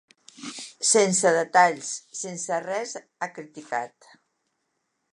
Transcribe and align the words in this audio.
Sense 0.91 1.33
detalls, 1.35 1.91
sense 2.21 2.59
res, 2.67 2.97
ha 3.27 3.31
criticat. 3.39 4.13